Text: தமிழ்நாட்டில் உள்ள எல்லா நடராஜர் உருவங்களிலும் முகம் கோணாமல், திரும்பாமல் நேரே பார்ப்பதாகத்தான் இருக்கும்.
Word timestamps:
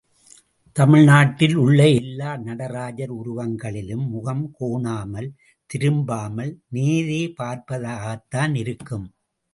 தமிழ்நாட்டில் 0.75 1.53
உள்ள 1.55 1.89
எல்லா 1.89 2.37
நடராஜர் 2.37 3.11
உருவங்களிலும் 3.11 4.07
முகம் 4.07 4.55
கோணாமல், 4.59 5.29
திரும்பாமல் 5.69 6.53
நேரே 6.69 7.21
பார்ப்பதாகத்தான் 7.37 8.55
இருக்கும். 8.55 9.07